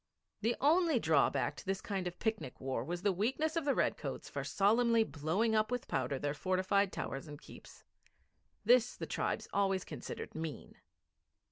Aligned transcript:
The 0.41 0.55
only 0.59 0.97
drawback 0.97 1.57
to 1.57 1.65
this 1.67 1.79
kind 1.79 2.07
of 2.07 2.17
picnic 2.17 2.59
war 2.59 2.83
was 2.83 3.03
the 3.03 3.11
weakness 3.11 3.55
of 3.55 3.65
the 3.65 3.75
redcoats 3.75 4.29
for 4.29 4.43
solemnly 4.43 5.03
blowing 5.03 5.53
up 5.53 5.69
with 5.69 5.87
powder 5.87 6.17
their 6.17 6.33
fortified 6.33 6.91
towers 6.91 7.27
and 7.27 7.39
keeps. 7.39 7.83
This 8.65 8.95
the 8.97 9.05
tribes 9.05 9.47
always 9.53 9.85
considered 9.85 10.33
mean. 10.33 10.77